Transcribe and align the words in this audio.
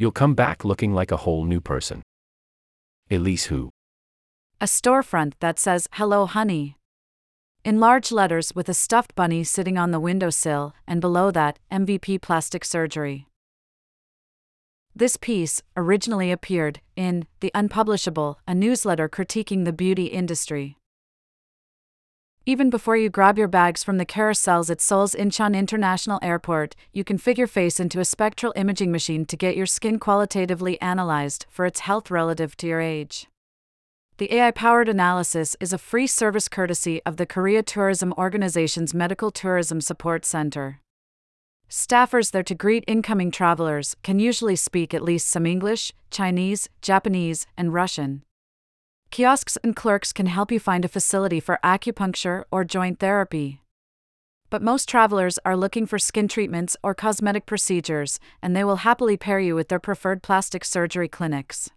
You'll 0.00 0.12
come 0.12 0.34
back 0.34 0.64
looking 0.64 0.94
like 0.94 1.12
a 1.12 1.18
whole 1.18 1.44
new 1.44 1.60
person. 1.60 2.00
Elise 3.10 3.44
Hu. 3.44 3.68
A 4.58 4.64
storefront 4.64 5.34
that 5.40 5.58
says, 5.58 5.88
Hello, 5.92 6.24
honey. 6.24 6.78
In 7.66 7.78
large 7.78 8.10
letters 8.10 8.54
with 8.54 8.70
a 8.70 8.72
stuffed 8.72 9.14
bunny 9.14 9.44
sitting 9.44 9.76
on 9.76 9.90
the 9.90 10.00
windowsill, 10.00 10.74
and 10.86 11.02
below 11.02 11.30
that, 11.32 11.58
MVP 11.70 12.22
plastic 12.22 12.64
surgery. 12.64 13.26
This 14.96 15.18
piece 15.18 15.60
originally 15.76 16.32
appeared 16.32 16.80
in 16.96 17.26
The 17.40 17.50
Unpublishable, 17.54 18.38
a 18.48 18.54
newsletter 18.54 19.06
critiquing 19.06 19.66
the 19.66 19.72
beauty 19.74 20.06
industry. 20.06 20.78
Even 22.50 22.68
before 22.68 22.96
you 22.96 23.08
grab 23.08 23.38
your 23.38 23.46
bags 23.46 23.84
from 23.84 23.96
the 23.96 24.04
carousels 24.04 24.70
at 24.70 24.80
Seoul's 24.80 25.14
Incheon 25.14 25.56
International 25.56 26.18
Airport, 26.20 26.74
you 26.92 27.04
can 27.04 27.16
fit 27.16 27.38
your 27.38 27.46
face 27.46 27.78
into 27.78 28.00
a 28.00 28.04
spectral 28.04 28.52
imaging 28.56 28.90
machine 28.90 29.24
to 29.26 29.36
get 29.36 29.56
your 29.56 29.66
skin 29.66 30.00
qualitatively 30.00 30.76
analyzed 30.80 31.46
for 31.48 31.64
its 31.64 31.78
health 31.78 32.10
relative 32.10 32.56
to 32.56 32.66
your 32.66 32.80
age. 32.80 33.28
The 34.18 34.34
AI 34.34 34.50
powered 34.50 34.88
analysis 34.88 35.56
is 35.60 35.72
a 35.72 35.78
free 35.78 36.08
service 36.08 36.48
courtesy 36.48 37.00
of 37.06 37.18
the 37.18 37.24
Korea 37.24 37.62
Tourism 37.62 38.12
Organization's 38.18 38.92
Medical 38.92 39.30
Tourism 39.30 39.80
Support 39.80 40.24
Center. 40.24 40.80
Staffers 41.68 42.32
there 42.32 42.42
to 42.42 42.56
greet 42.56 42.82
incoming 42.88 43.30
travelers 43.30 43.94
can 44.02 44.18
usually 44.18 44.56
speak 44.56 44.92
at 44.92 45.04
least 45.04 45.28
some 45.28 45.46
English, 45.46 45.92
Chinese, 46.10 46.68
Japanese, 46.82 47.46
and 47.56 47.72
Russian. 47.72 48.24
Kiosks 49.10 49.58
and 49.64 49.74
clerks 49.74 50.12
can 50.12 50.26
help 50.26 50.52
you 50.52 50.60
find 50.60 50.84
a 50.84 50.88
facility 50.88 51.40
for 51.40 51.58
acupuncture 51.64 52.44
or 52.52 52.62
joint 52.62 53.00
therapy. 53.00 53.60
But 54.50 54.62
most 54.62 54.88
travelers 54.88 55.36
are 55.44 55.56
looking 55.56 55.84
for 55.84 55.98
skin 55.98 56.28
treatments 56.28 56.76
or 56.80 56.94
cosmetic 56.94 57.44
procedures, 57.44 58.20
and 58.40 58.54
they 58.54 58.62
will 58.62 58.76
happily 58.76 59.16
pair 59.16 59.40
you 59.40 59.56
with 59.56 59.68
their 59.68 59.80
preferred 59.80 60.22
plastic 60.22 60.64
surgery 60.64 61.08
clinics. 61.08 61.70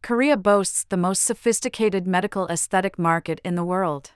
Korea 0.00 0.38
boasts 0.38 0.84
the 0.84 0.96
most 0.96 1.22
sophisticated 1.22 2.06
medical 2.06 2.46
aesthetic 2.48 2.98
market 2.98 3.38
in 3.44 3.54
the 3.54 3.64
world. 3.64 4.12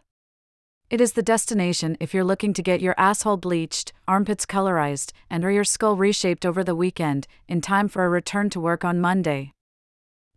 It 0.88 1.02
is 1.02 1.12
the 1.12 1.22
destination 1.22 1.98
if 2.00 2.14
you're 2.14 2.24
looking 2.24 2.54
to 2.54 2.62
get 2.62 2.80
your 2.80 2.94
asshole 2.96 3.36
bleached, 3.36 3.92
armpits 4.08 4.46
colorized, 4.46 5.12
and 5.28 5.44
or 5.44 5.50
your 5.50 5.64
skull 5.64 5.96
reshaped 5.96 6.46
over 6.46 6.64
the 6.64 6.74
weekend 6.74 7.26
in 7.46 7.60
time 7.60 7.88
for 7.88 8.06
a 8.06 8.08
return 8.08 8.48
to 8.50 8.60
work 8.60 8.86
on 8.86 9.02
Monday. 9.02 9.52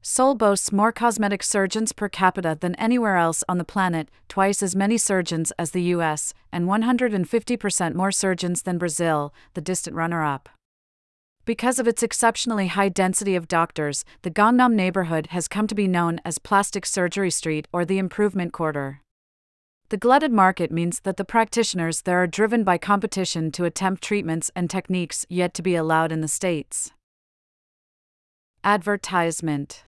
Seoul 0.07 0.35
boasts 0.35 0.71
more 0.71 0.91
cosmetic 0.91 1.41
surgeons 1.41 1.91
per 1.91 2.07
capita 2.09 2.55
than 2.61 2.75
anywhere 2.75 3.17
else 3.17 3.43
on 3.49 3.57
the 3.57 3.63
planet, 3.63 4.11
twice 4.29 4.61
as 4.61 4.75
many 4.75 4.99
surgeons 4.99 5.51
as 5.57 5.71
the 5.71 5.81
US, 5.95 6.31
and 6.51 6.67
150% 6.67 7.95
more 7.95 8.11
surgeons 8.11 8.61
than 8.61 8.77
Brazil, 8.77 9.33
the 9.55 9.61
distant 9.61 9.95
runner 9.95 10.23
up. 10.23 10.47
Because 11.43 11.79
of 11.79 11.87
its 11.87 12.03
exceptionally 12.03 12.67
high 12.67 12.87
density 12.87 13.35
of 13.35 13.47
doctors, 13.47 14.05
the 14.21 14.29
Gangnam 14.29 14.75
neighborhood 14.75 15.29
has 15.31 15.47
come 15.47 15.65
to 15.65 15.73
be 15.73 15.87
known 15.87 16.21
as 16.23 16.37
Plastic 16.37 16.85
Surgery 16.85 17.31
Street 17.31 17.67
or 17.73 17.83
the 17.83 17.97
Improvement 17.97 18.53
Quarter. 18.53 19.01
The 19.89 19.97
glutted 19.97 20.31
market 20.31 20.71
means 20.71 20.99
that 20.99 21.17
the 21.17 21.25
practitioners 21.25 22.03
there 22.03 22.21
are 22.21 22.27
driven 22.27 22.63
by 22.63 22.77
competition 22.77 23.51
to 23.53 23.65
attempt 23.65 24.03
treatments 24.03 24.51
and 24.55 24.69
techniques 24.69 25.25
yet 25.29 25.55
to 25.55 25.63
be 25.63 25.73
allowed 25.73 26.11
in 26.11 26.21
the 26.21 26.27
States. 26.27 26.91
Advertisement 28.63 29.83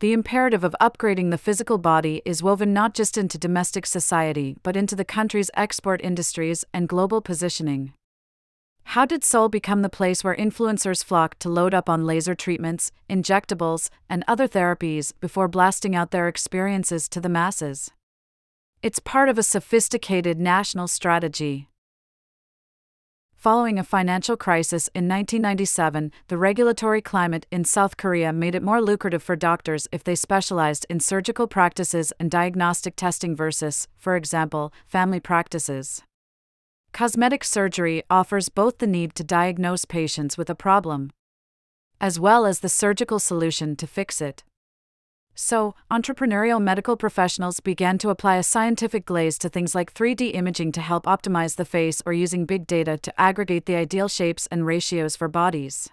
the 0.00 0.12
imperative 0.12 0.62
of 0.62 0.76
upgrading 0.80 1.30
the 1.30 1.38
physical 1.38 1.76
body 1.76 2.22
is 2.24 2.40
woven 2.40 2.72
not 2.72 2.94
just 2.94 3.18
into 3.18 3.36
domestic 3.36 3.84
society 3.84 4.56
but 4.62 4.76
into 4.76 4.94
the 4.94 5.04
country's 5.04 5.50
export 5.54 6.00
industries 6.02 6.64
and 6.72 6.88
global 6.88 7.20
positioning. 7.20 7.92
How 8.84 9.04
did 9.04 9.24
Seoul 9.24 9.48
become 9.48 9.82
the 9.82 9.88
place 9.88 10.22
where 10.22 10.36
influencers 10.36 11.04
flock 11.04 11.38
to 11.40 11.48
load 11.48 11.74
up 11.74 11.90
on 11.90 12.06
laser 12.06 12.34
treatments, 12.34 12.92
injectables, 13.10 13.90
and 14.08 14.24
other 14.26 14.48
therapies 14.48 15.12
before 15.20 15.48
blasting 15.48 15.94
out 15.96 16.10
their 16.10 16.28
experiences 16.28 17.08
to 17.10 17.20
the 17.20 17.28
masses? 17.28 17.90
It's 18.82 19.00
part 19.00 19.28
of 19.28 19.36
a 19.36 19.42
sophisticated 19.42 20.38
national 20.38 20.88
strategy. 20.88 21.68
Following 23.38 23.78
a 23.78 23.84
financial 23.84 24.36
crisis 24.36 24.88
in 24.96 25.06
1997, 25.06 26.10
the 26.26 26.36
regulatory 26.36 27.00
climate 27.00 27.46
in 27.52 27.64
South 27.64 27.96
Korea 27.96 28.32
made 28.32 28.56
it 28.56 28.64
more 28.64 28.82
lucrative 28.82 29.22
for 29.22 29.36
doctors 29.36 29.86
if 29.92 30.02
they 30.02 30.16
specialized 30.16 30.84
in 30.90 30.98
surgical 30.98 31.46
practices 31.46 32.12
and 32.18 32.32
diagnostic 32.32 32.96
testing 32.96 33.36
versus, 33.36 33.86
for 33.96 34.16
example, 34.16 34.72
family 34.88 35.20
practices. 35.20 36.02
Cosmetic 36.92 37.44
surgery 37.44 38.02
offers 38.10 38.48
both 38.48 38.78
the 38.78 38.88
need 38.88 39.14
to 39.14 39.22
diagnose 39.22 39.84
patients 39.84 40.36
with 40.36 40.50
a 40.50 40.56
problem, 40.56 41.12
as 42.00 42.18
well 42.18 42.44
as 42.44 42.58
the 42.58 42.68
surgical 42.68 43.20
solution 43.20 43.76
to 43.76 43.86
fix 43.86 44.20
it. 44.20 44.42
So, 45.40 45.76
entrepreneurial 45.88 46.60
medical 46.60 46.96
professionals 46.96 47.60
began 47.60 47.96
to 47.98 48.10
apply 48.10 48.38
a 48.38 48.42
scientific 48.42 49.06
glaze 49.06 49.38
to 49.38 49.48
things 49.48 49.72
like 49.72 49.94
3D 49.94 50.34
imaging 50.34 50.72
to 50.72 50.80
help 50.80 51.04
optimize 51.04 51.54
the 51.54 51.64
face 51.64 52.02
or 52.04 52.12
using 52.12 52.44
big 52.44 52.66
data 52.66 52.98
to 52.98 53.20
aggregate 53.20 53.66
the 53.66 53.76
ideal 53.76 54.08
shapes 54.08 54.48
and 54.50 54.66
ratios 54.66 55.14
for 55.14 55.28
bodies. 55.28 55.90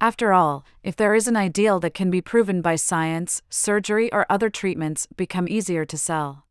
After 0.00 0.32
all, 0.32 0.64
if 0.84 0.94
there 0.94 1.16
is 1.16 1.26
an 1.26 1.36
ideal 1.36 1.80
that 1.80 1.94
can 1.94 2.12
be 2.12 2.20
proven 2.20 2.62
by 2.62 2.76
science, 2.76 3.42
surgery, 3.50 4.08
or 4.12 4.24
other 4.30 4.50
treatments 4.50 5.08
become 5.16 5.48
easier 5.48 5.84
to 5.86 5.98
sell. 5.98 6.46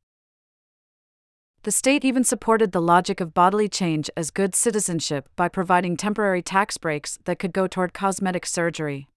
The 1.62 1.72
state 1.72 2.04
even 2.04 2.26
supported 2.26 2.74
the 2.74 2.82
logic 2.82 3.22
of 3.22 3.34
bodily 3.34 3.70
change 3.70 4.10
as 4.18 4.30
good 4.30 4.56
citizenship 4.56 5.30
by 5.38 5.48
providing 5.48 5.96
temporary 5.96 6.42
tax 6.42 6.78
breaks 6.78 7.18
that 7.24 7.40
could 7.40 7.54
go 7.54 7.66
toward 7.66 7.94
cosmetic 7.94 8.46
surgery. 8.46 9.08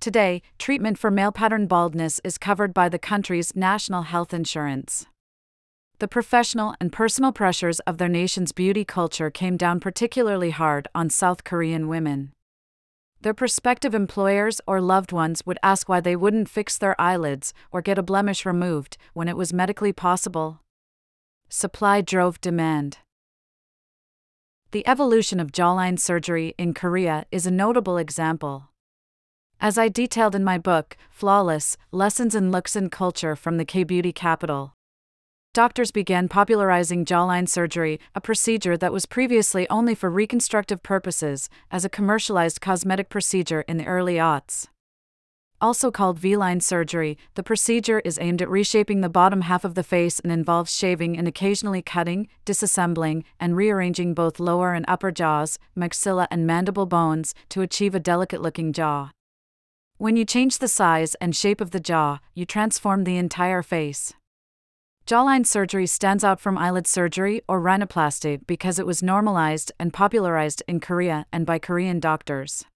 Today, 0.00 0.42
treatment 0.58 0.98
for 0.98 1.10
male 1.10 1.32
pattern 1.32 1.66
baldness 1.66 2.20
is 2.22 2.38
covered 2.38 2.72
by 2.72 2.88
the 2.88 2.98
country's 2.98 3.56
national 3.56 4.02
health 4.02 4.32
insurance. 4.32 5.06
The 5.98 6.08
professional 6.08 6.74
and 6.78 6.92
personal 6.92 7.32
pressures 7.32 7.80
of 7.80 7.96
their 7.96 8.08
nation's 8.08 8.52
beauty 8.52 8.84
culture 8.84 9.30
came 9.30 9.56
down 9.56 9.80
particularly 9.80 10.50
hard 10.50 10.88
on 10.94 11.08
South 11.08 11.42
Korean 11.42 11.88
women. 11.88 12.32
Their 13.22 13.32
prospective 13.32 13.94
employers 13.94 14.60
or 14.66 14.80
loved 14.80 15.10
ones 15.10 15.44
would 15.46 15.58
ask 15.62 15.88
why 15.88 16.00
they 16.00 16.14
wouldn't 16.14 16.50
fix 16.50 16.76
their 16.76 17.00
eyelids 17.00 17.54
or 17.72 17.80
get 17.80 17.98
a 17.98 18.02
blemish 18.02 18.44
removed 18.44 18.98
when 19.14 19.26
it 19.26 19.38
was 19.38 19.54
medically 19.54 19.92
possible. 19.92 20.60
Supply 21.48 22.02
drove 22.02 22.40
demand. 22.42 22.98
The 24.72 24.86
evolution 24.86 25.40
of 25.40 25.50
jawline 25.50 25.98
surgery 25.98 26.54
in 26.58 26.74
Korea 26.74 27.24
is 27.32 27.46
a 27.46 27.50
notable 27.50 27.96
example. 27.96 28.68
As 29.58 29.78
I 29.78 29.88
detailed 29.88 30.34
in 30.34 30.44
my 30.44 30.58
book, 30.58 30.98
Flawless 31.08 31.78
Lessons 31.90 32.34
in 32.34 32.50
Looks 32.50 32.76
and 32.76 32.92
Culture 32.92 33.34
from 33.34 33.56
the 33.56 33.64
K 33.64 33.84
Beauty 33.84 34.12
Capital, 34.12 34.74
doctors 35.54 35.90
began 35.90 36.28
popularizing 36.28 37.06
jawline 37.06 37.48
surgery, 37.48 37.98
a 38.14 38.20
procedure 38.20 38.76
that 38.76 38.92
was 38.92 39.06
previously 39.06 39.66
only 39.70 39.94
for 39.94 40.10
reconstructive 40.10 40.82
purposes, 40.82 41.48
as 41.70 41.86
a 41.86 41.88
commercialized 41.88 42.60
cosmetic 42.60 43.08
procedure 43.08 43.62
in 43.62 43.78
the 43.78 43.86
early 43.86 44.16
aughts. 44.16 44.66
Also 45.58 45.90
called 45.90 46.18
V 46.18 46.36
line 46.36 46.60
surgery, 46.60 47.16
the 47.34 47.42
procedure 47.42 48.00
is 48.00 48.18
aimed 48.20 48.42
at 48.42 48.50
reshaping 48.50 49.00
the 49.00 49.08
bottom 49.08 49.40
half 49.40 49.64
of 49.64 49.74
the 49.74 49.82
face 49.82 50.20
and 50.20 50.30
involves 50.30 50.76
shaving 50.76 51.16
and 51.16 51.26
occasionally 51.26 51.80
cutting, 51.80 52.28
disassembling, 52.44 53.24
and 53.40 53.56
rearranging 53.56 54.12
both 54.12 54.38
lower 54.38 54.74
and 54.74 54.84
upper 54.86 55.10
jaws, 55.10 55.58
maxilla, 55.74 56.26
and 56.30 56.46
mandible 56.46 56.84
bones 56.84 57.34
to 57.48 57.62
achieve 57.62 57.94
a 57.94 57.98
delicate 57.98 58.42
looking 58.42 58.70
jaw. 58.74 59.10
When 59.98 60.14
you 60.14 60.26
change 60.26 60.58
the 60.58 60.68
size 60.68 61.14
and 61.22 61.34
shape 61.34 61.58
of 61.58 61.70
the 61.70 61.80
jaw, 61.80 62.18
you 62.34 62.44
transform 62.44 63.04
the 63.04 63.16
entire 63.16 63.62
face. 63.62 64.12
Jawline 65.06 65.46
surgery 65.46 65.86
stands 65.86 66.22
out 66.22 66.38
from 66.38 66.58
eyelid 66.58 66.86
surgery 66.86 67.40
or 67.48 67.62
rhinoplasty 67.62 68.46
because 68.46 68.78
it 68.78 68.84
was 68.84 69.02
normalized 69.02 69.72
and 69.80 69.94
popularized 69.94 70.62
in 70.68 70.80
Korea 70.80 71.24
and 71.32 71.46
by 71.46 71.58
Korean 71.58 71.98
doctors. 71.98 72.66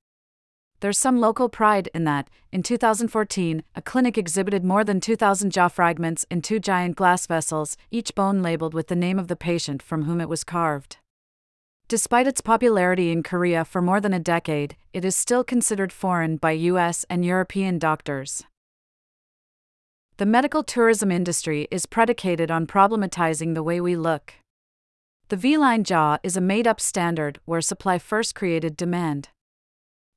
There's 0.80 0.96
some 0.96 1.20
local 1.20 1.50
pride 1.50 1.90
in 1.92 2.04
that. 2.04 2.30
In 2.52 2.62
2014, 2.62 3.64
a 3.76 3.82
clinic 3.82 4.16
exhibited 4.16 4.64
more 4.64 4.82
than 4.82 4.98
2,000 4.98 5.50
jaw 5.50 5.68
fragments 5.68 6.24
in 6.30 6.40
two 6.40 6.58
giant 6.58 6.96
glass 6.96 7.26
vessels, 7.26 7.76
each 7.90 8.14
bone 8.14 8.40
labeled 8.40 8.72
with 8.72 8.86
the 8.86 8.96
name 8.96 9.18
of 9.18 9.28
the 9.28 9.36
patient 9.36 9.82
from 9.82 10.04
whom 10.04 10.22
it 10.22 10.28
was 10.30 10.42
carved. 10.42 10.96
Despite 11.90 12.28
its 12.28 12.40
popularity 12.40 13.10
in 13.10 13.24
Korea 13.24 13.64
for 13.64 13.82
more 13.82 14.00
than 14.00 14.14
a 14.14 14.20
decade, 14.20 14.76
it 14.92 15.04
is 15.04 15.16
still 15.16 15.42
considered 15.42 15.92
foreign 15.92 16.36
by 16.36 16.52
US 16.52 17.04
and 17.10 17.24
European 17.24 17.80
doctors. 17.80 18.44
The 20.18 20.24
medical 20.24 20.62
tourism 20.62 21.10
industry 21.10 21.66
is 21.68 21.86
predicated 21.86 22.48
on 22.48 22.68
problematizing 22.68 23.54
the 23.54 23.64
way 23.64 23.80
we 23.80 23.96
look. 23.96 24.34
The 25.30 25.36
V 25.36 25.56
line 25.56 25.82
jaw 25.82 26.18
is 26.22 26.36
a 26.36 26.40
made 26.40 26.68
up 26.68 26.80
standard 26.80 27.40
where 27.44 27.60
supply 27.60 27.98
first 27.98 28.36
created 28.36 28.76
demand. 28.76 29.30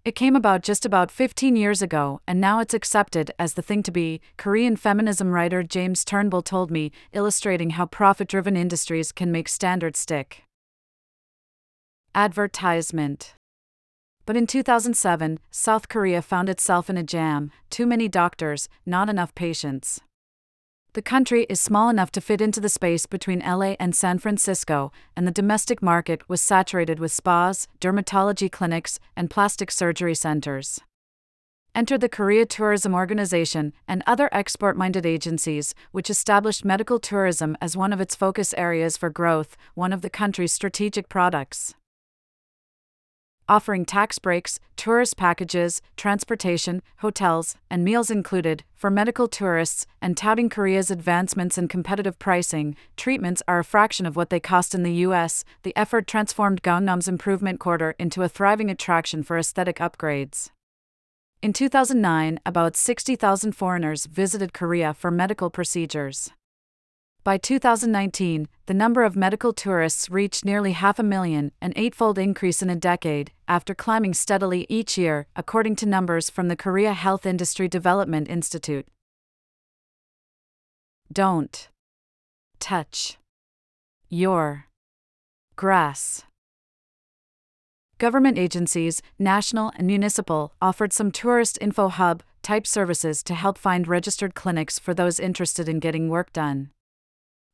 It 0.06 0.14
came 0.14 0.36
about 0.36 0.62
just 0.62 0.86
about 0.86 1.10
15 1.10 1.56
years 1.56 1.82
ago, 1.82 2.22
and 2.28 2.40
now 2.40 2.60
it's 2.60 2.76
accepted 2.76 3.32
as 3.40 3.56
the 3.56 3.64
thing 3.64 3.82
to 3.82 3.92
be, 3.92 4.22
Korean 4.38 4.76
feminism 4.76 5.32
writer 5.32 5.64
James 5.64 6.06
Turnbull 6.06 6.44
told 6.44 6.70
me, 6.70 6.92
illustrating 7.14 7.72
how 7.72 7.88
profit 7.88 8.28
driven 8.28 8.56
industries 8.56 9.12
can 9.12 9.32
make 9.32 9.50
standards 9.50 9.98
stick. 9.98 10.44
Advertisement 12.16 13.34
But 14.28 14.38
in 14.38 14.46
2007, 14.46 15.40
South 15.50 15.90
Korea 15.90 16.22
found 16.22 16.48
itself 16.48 16.88
in 16.88 16.96
a 16.96 17.02
jam 17.02 17.50
too 17.72 17.88
many 17.88 18.08
doctors, 18.08 18.70
not 18.86 19.10
enough 19.10 19.34
patients. 19.34 20.00
The 20.94 21.02
country 21.02 21.48
is 21.50 21.60
small 21.60 21.90
enough 21.90 22.12
to 22.12 22.22
fit 22.22 22.40
into 22.40 22.62
the 22.62 22.70
space 22.70 23.08
between 23.08 23.40
LA 23.40 23.74
and 23.80 23.96
San 23.96 24.20
Francisco, 24.20 24.92
and 25.16 25.26
the 25.26 25.32
domestic 25.32 25.82
market 25.82 26.30
was 26.30 26.40
saturated 26.40 27.00
with 27.00 27.12
spas, 27.12 27.68
dermatology 27.82 28.52
clinics, 28.52 29.00
and 29.16 29.28
plastic 29.28 29.72
surgery 29.72 30.14
centers. 30.14 30.82
Enter 31.74 31.98
the 31.98 32.10
Korea 32.10 32.46
Tourism 32.46 32.94
Organization 32.94 33.74
and 33.88 34.04
other 34.06 34.30
export 34.32 34.78
minded 34.78 35.08
agencies, 35.08 35.74
which 35.92 36.12
established 36.12 36.64
medical 36.64 37.00
tourism 37.00 37.58
as 37.60 37.76
one 37.76 37.92
of 37.92 38.00
its 38.00 38.14
focus 38.14 38.54
areas 38.54 38.98
for 38.98 39.10
growth, 39.10 39.58
one 39.74 39.92
of 39.92 40.04
the 40.04 40.12
country's 40.12 40.54
strategic 40.54 41.10
products 41.10 41.74
offering 43.48 43.86
tax 43.86 44.20
breaks, 44.20 44.60
tourist 44.76 45.18
packages, 45.18 45.82
transportation, 45.98 46.82
hotels, 46.98 47.56
and 47.70 47.84
meals 47.84 48.10
included 48.12 48.64
for 48.76 48.90
medical 48.90 49.28
tourists, 49.28 49.86
and 50.02 50.18
touting 50.18 50.50
Korea's 50.50 50.92
advancements 50.92 51.58
in 51.58 51.68
competitive 51.68 52.20
pricing. 52.20 52.76
Treatments 52.98 53.42
are 53.48 53.60
a 53.60 53.64
fraction 53.64 54.06
of 54.06 54.16
what 54.16 54.30
they 54.30 54.40
cost 54.40 54.76
in 54.76 54.84
the 54.84 55.06
US. 55.08 55.44
The 55.64 55.76
effort 55.76 56.08
transformed 56.08 56.64
Gangnam's 56.64 57.08
improvement 57.08 57.60
quarter 57.60 57.96
into 57.98 58.24
a 58.24 58.30
thriving 58.30 58.70
attraction 58.70 59.24
for 59.24 59.38
aesthetic 59.38 59.78
upgrades. 59.78 60.50
In 61.42 61.52
2009, 61.52 62.40
about 62.46 62.78
60,000 62.78 63.52
foreigners 63.52 64.06
visited 64.06 64.54
Korea 64.54 64.94
for 64.94 65.12
medical 65.12 65.50
procedures. 65.50 66.32
By 67.26 67.38
2019, 67.38 68.50
the 68.66 68.74
number 68.74 69.02
of 69.02 69.16
medical 69.16 69.54
tourists 69.54 70.10
reached 70.10 70.44
nearly 70.44 70.74
half 70.74 71.00
a 71.00 71.04
million, 71.04 71.54
an 71.62 71.72
eightfold 71.78 72.18
increase 72.18 72.62
in 72.62 72.70
a 72.70 72.76
decade, 72.76 73.32
after 73.48 73.74
climbing 73.74 74.14
steadily 74.14 74.66
each 74.68 74.98
year, 74.98 75.28
according 75.34 75.78
to 75.78 75.86
numbers 75.86 76.30
from 76.30 76.50
the 76.50 76.58
Korea 76.58 76.92
Health 76.92 77.26
Industry 77.26 77.70
Development 77.70 78.28
Institute. 78.28 78.86
Don't 81.14 81.70
touch 82.60 83.18
your 84.10 84.68
grass. 85.56 86.26
Government 88.00 88.38
agencies, 88.38 89.02
national 89.18 89.72
and 89.78 89.88
municipal, 89.88 90.52
offered 90.62 90.92
some 90.92 91.10
tourist 91.10 91.58
info 91.62 91.88
hub 91.88 92.22
type 92.42 92.68
services 92.68 93.24
to 93.24 93.34
help 93.34 93.58
find 93.58 93.88
registered 93.88 94.36
clinics 94.36 94.78
for 94.78 94.94
those 94.94 95.22
interested 95.22 95.70
in 95.70 95.80
getting 95.80 96.10
work 96.10 96.34
done 96.34 96.70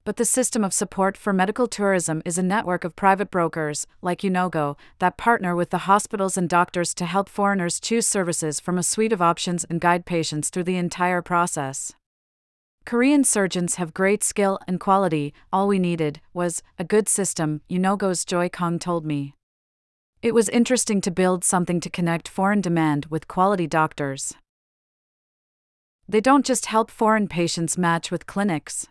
but 0.10 0.16
the 0.16 0.26
system 0.26 0.64
of 0.64 0.74
support 0.74 1.16
for 1.16 1.32
medical 1.32 1.68
tourism 1.68 2.20
is 2.26 2.40
a 2.40 2.42
network 2.42 2.84
of 2.84 2.96
private 2.96 3.30
brokers, 3.30 3.86
like 4.02 4.22
Unogo, 4.22 4.76
that 4.98 5.18
partner 5.18 5.56
with 5.56 5.70
the 5.70 5.86
hospitals 5.86 6.36
and 6.36 6.50
doctors 6.50 6.96
to 6.96 7.06
help 7.06 7.30
foreigners 7.30 7.80
choose 7.80 8.08
services 8.08 8.60
from 8.60 8.80
a 8.80 8.82
suite 8.82 9.14
of 9.14 9.22
options 9.22 9.66
and 9.66 9.80
guide 9.80 10.08
patients 10.08 10.50
through 10.50 10.64
the 10.64 10.78
entire 10.78 11.22
process. 11.22 11.94
Korean 12.88 13.24
surgeons 13.24 13.76
have 13.76 13.94
great 13.94 14.24
skill 14.24 14.58
and 14.68 14.80
quality, 14.80 15.32
all 15.54 15.68
we 15.68 15.78
needed 15.78 16.22
was 16.34 16.64
a 16.80 16.84
good 16.84 17.08
system, 17.08 17.62
Unogo's 17.70 18.26
Joy 18.26 18.50
Kong 18.50 18.80
told 18.80 19.06
me. 19.06 19.36
It 20.24 20.34
was 20.34 20.50
interesting 20.50 21.02
to 21.02 21.12
build 21.12 21.44
something 21.44 21.80
to 21.82 21.90
connect 21.92 22.28
foreign 22.28 22.62
demand 22.62 23.06
with 23.12 23.28
quality 23.28 23.68
doctors. 23.68 24.34
They 26.08 26.20
don't 26.20 26.48
just 26.48 26.66
help 26.66 26.90
foreign 26.90 27.28
patients 27.28 27.78
match 27.78 28.10
with 28.10 28.26
clinics. 28.26 28.88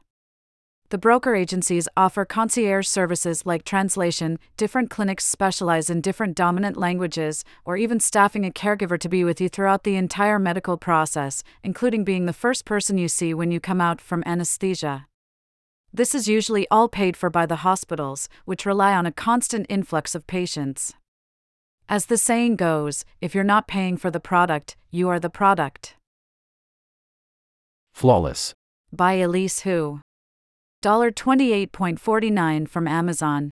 The 0.90 0.96
broker 0.96 1.34
agencies 1.34 1.86
offer 1.98 2.24
concierge 2.24 2.86
services 2.86 3.44
like 3.44 3.62
translation, 3.62 4.38
different 4.56 4.88
clinics 4.88 5.26
specialize 5.26 5.90
in 5.90 6.00
different 6.00 6.34
dominant 6.34 6.78
languages, 6.78 7.44
or 7.66 7.76
even 7.76 8.00
staffing 8.00 8.46
a 8.46 8.50
caregiver 8.50 8.98
to 9.00 9.08
be 9.08 9.22
with 9.22 9.38
you 9.38 9.50
throughout 9.50 9.82
the 9.84 9.96
entire 9.96 10.38
medical 10.38 10.78
process, 10.78 11.42
including 11.62 12.04
being 12.04 12.24
the 12.24 12.32
first 12.32 12.64
person 12.64 12.96
you 12.96 13.06
see 13.06 13.34
when 13.34 13.50
you 13.50 13.60
come 13.60 13.82
out 13.82 14.00
from 14.00 14.22
anesthesia. 14.24 15.06
This 15.92 16.14
is 16.14 16.26
usually 16.26 16.66
all 16.70 16.88
paid 16.88 17.18
for 17.18 17.28
by 17.28 17.44
the 17.44 17.56
hospitals, 17.56 18.30
which 18.46 18.64
rely 18.64 18.94
on 18.94 19.04
a 19.04 19.12
constant 19.12 19.66
influx 19.68 20.14
of 20.14 20.26
patients. 20.26 20.94
As 21.86 22.06
the 22.06 22.16
saying 22.16 22.56
goes, 22.56 23.04
if 23.20 23.34
you're 23.34 23.44
not 23.44 23.68
paying 23.68 23.98
for 23.98 24.10
the 24.10 24.20
product, 24.20 24.74
you 24.90 25.10
are 25.10 25.20
the 25.20 25.28
product. 25.28 25.96
Flawless. 27.92 28.54
By 28.90 29.14
Elise 29.14 29.60
Hu. 29.60 30.00
$28.49 30.82 32.68
from 32.68 32.86
Amazon. 32.86 33.50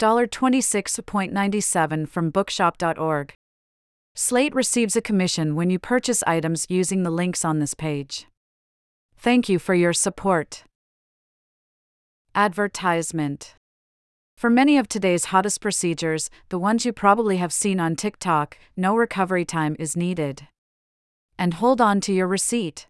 $26.97 0.00 2.08
from 2.08 2.30
bookshop.org. 2.30 3.34
Slate 4.14 4.54
receives 4.54 4.96
a 4.96 5.02
commission 5.02 5.54
when 5.54 5.68
you 5.70 5.78
purchase 5.78 6.22
items 6.26 6.66
using 6.68 7.02
the 7.02 7.10
links 7.10 7.44
on 7.44 7.58
this 7.58 7.74
page. 7.74 8.26
Thank 9.18 9.48
you 9.48 9.58
for 9.58 9.74
your 9.74 9.92
support. 9.92 10.62
Advertisement 12.34 13.54
For 14.36 14.50
many 14.50 14.78
of 14.78 14.88
today's 14.88 15.26
hottest 15.26 15.60
procedures, 15.60 16.30
the 16.50 16.58
ones 16.58 16.86
you 16.86 16.92
probably 16.92 17.38
have 17.38 17.52
seen 17.52 17.80
on 17.80 17.96
TikTok, 17.96 18.58
no 18.76 18.94
recovery 18.94 19.44
time 19.44 19.74
is 19.78 19.96
needed. 19.96 20.46
And 21.38 21.54
hold 21.54 21.80
on 21.80 22.00
to 22.02 22.12
your 22.12 22.26
receipt. 22.26 22.86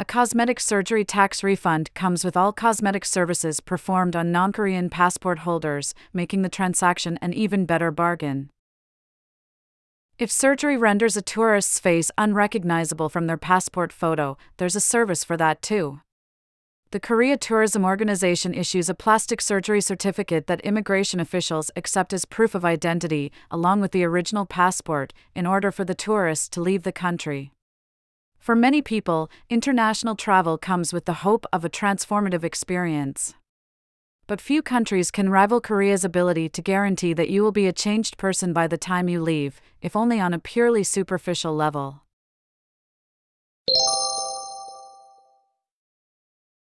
A 0.00 0.04
cosmetic 0.04 0.60
surgery 0.60 1.04
tax 1.04 1.42
refund 1.42 1.92
comes 1.92 2.24
with 2.24 2.36
all 2.36 2.52
cosmetic 2.52 3.04
services 3.04 3.58
performed 3.58 4.14
on 4.14 4.30
non 4.30 4.52
Korean 4.52 4.88
passport 4.88 5.40
holders, 5.40 5.92
making 6.12 6.42
the 6.42 6.48
transaction 6.48 7.18
an 7.20 7.32
even 7.32 7.66
better 7.66 7.90
bargain. 7.90 8.50
If 10.16 10.30
surgery 10.30 10.76
renders 10.76 11.16
a 11.16 11.22
tourist's 11.22 11.80
face 11.80 12.12
unrecognizable 12.16 13.08
from 13.08 13.26
their 13.26 13.36
passport 13.36 13.92
photo, 13.92 14.36
there's 14.58 14.76
a 14.76 14.80
service 14.80 15.24
for 15.24 15.36
that 15.36 15.62
too. 15.62 16.00
The 16.92 17.00
Korea 17.00 17.36
Tourism 17.36 17.84
Organization 17.84 18.54
issues 18.54 18.88
a 18.88 18.94
plastic 18.94 19.40
surgery 19.40 19.80
certificate 19.80 20.46
that 20.46 20.60
immigration 20.60 21.18
officials 21.18 21.72
accept 21.74 22.12
as 22.12 22.24
proof 22.24 22.54
of 22.54 22.64
identity, 22.64 23.32
along 23.50 23.80
with 23.80 23.90
the 23.90 24.04
original 24.04 24.46
passport, 24.46 25.12
in 25.34 25.44
order 25.44 25.72
for 25.72 25.84
the 25.84 25.94
tourist 25.94 26.52
to 26.52 26.60
leave 26.60 26.84
the 26.84 26.92
country. 26.92 27.52
For 28.48 28.56
many 28.56 28.80
people, 28.80 29.30
international 29.50 30.16
travel 30.16 30.56
comes 30.56 30.90
with 30.90 31.04
the 31.04 31.20
hope 31.20 31.44
of 31.52 31.66
a 31.66 31.68
transformative 31.68 32.44
experience. 32.44 33.34
But 34.26 34.40
few 34.40 34.62
countries 34.62 35.10
can 35.10 35.28
rival 35.28 35.60
Korea's 35.60 36.02
ability 36.02 36.48
to 36.48 36.62
guarantee 36.62 37.12
that 37.12 37.28
you 37.28 37.42
will 37.42 37.52
be 37.52 37.66
a 37.66 37.74
changed 37.74 38.16
person 38.16 38.54
by 38.54 38.66
the 38.66 38.78
time 38.78 39.06
you 39.06 39.20
leave, 39.20 39.60
if 39.82 39.94
only 39.94 40.18
on 40.18 40.32
a 40.32 40.38
purely 40.38 40.82
superficial 40.82 41.54
level. 41.54 42.04